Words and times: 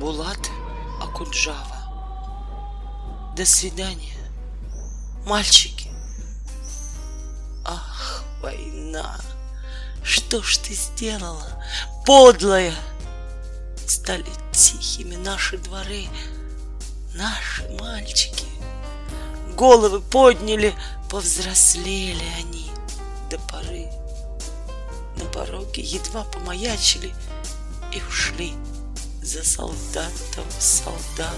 Булат 0.00 0.50
Акуджава. 1.00 1.88
До 3.34 3.46
свидания, 3.46 4.18
мальчики. 5.24 5.90
Ах, 7.64 8.22
война, 8.42 9.18
что 10.02 10.42
ж 10.42 10.58
ты 10.58 10.74
сделала, 10.74 11.64
подлая? 12.04 12.74
Стали 13.86 14.26
тихими 14.52 15.16
наши 15.16 15.56
дворы, 15.56 16.08
наши 17.14 17.66
мальчики. 17.80 18.44
Головы 19.56 20.02
подняли, 20.02 20.74
повзрослели 21.08 22.26
они 22.38 22.70
до 23.30 23.38
поры. 23.38 23.88
На 25.16 25.24
пороге 25.32 25.80
едва 25.80 26.24
помаячили 26.24 27.14
и 27.94 28.02
ушли 28.06 28.52
за 29.26 29.44
солдатом 29.44 30.46
солдат. 30.60 31.34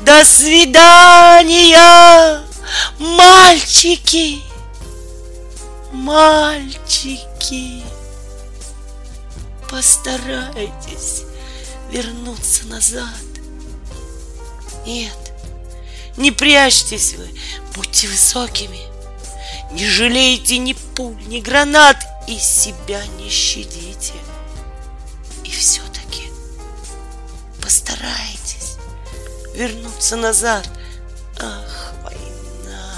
До 0.00 0.24
свидания, 0.24 1.78
мальчики! 2.98 4.42
Мальчики! 5.92 7.84
Постарайтесь 9.70 11.22
вернуться 11.90 12.66
назад. 12.66 13.06
Нет, 14.84 15.32
не 16.16 16.32
прячьтесь 16.32 17.14
вы, 17.14 17.28
будьте 17.76 18.08
высокими. 18.08 18.80
Не 19.70 19.86
жалейте 19.86 20.58
ни 20.58 20.72
пуль, 20.72 21.22
ни 21.28 21.38
гранат 21.38 22.04
и 22.26 22.36
себя 22.36 23.06
не 23.18 23.30
щадите. 23.30 24.14
И 25.44 25.50
все-таки 25.50 25.93
вернуться 29.54 30.16
назад. 30.16 30.68
Ах, 31.40 31.92
война! 32.02 32.92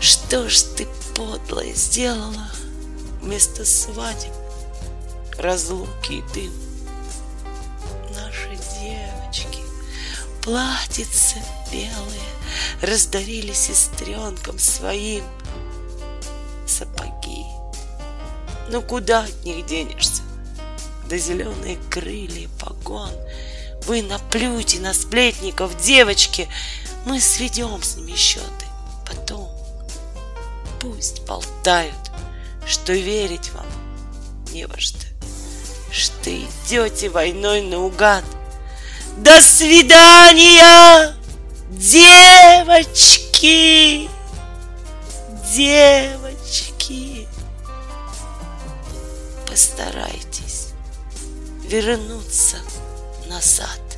Что 0.00 0.48
ж 0.48 0.62
ты 0.76 0.86
подлое 1.14 1.72
сделала 1.74 2.50
вместо 3.20 3.64
свадеб, 3.64 4.32
разлуки 5.38 6.12
и 6.12 6.22
дым? 6.34 6.52
Наши 8.14 8.50
девочки, 8.80 9.62
платьица 10.42 11.36
белые, 11.72 12.30
раздарили 12.82 13.52
сестренкам 13.52 14.58
своим 14.58 15.24
сапоги. 16.66 17.44
Ну 18.68 18.82
куда 18.82 19.24
от 19.24 19.44
них 19.44 19.66
денешься? 19.66 20.22
Да 21.08 21.18
зеленые 21.18 21.76
крылья, 21.90 22.48
погон. 22.60 23.10
Вы 23.90 24.02
наплюйте 24.02 24.78
на 24.78 24.94
сплетников, 24.94 25.76
девочки. 25.82 26.48
Мы 27.06 27.20
сведем 27.20 27.82
с 27.82 27.96
ними 27.96 28.14
счеты. 28.14 28.46
Потом 29.04 29.50
пусть 30.78 31.24
болтают, 31.24 32.12
что 32.64 32.92
верить 32.92 33.50
вам 33.50 33.66
не 34.52 34.68
во 34.68 34.78
что. 34.78 35.04
Что 35.90 36.30
идете 36.30 37.08
войной 37.08 37.62
наугад. 37.62 38.22
До 39.16 39.40
свидания, 39.40 41.12
девочки! 41.72 42.48
Девочки! 45.52 47.26
Постарайтесь 49.48 50.68
вернуться 51.64 52.58
назад. 53.30 53.89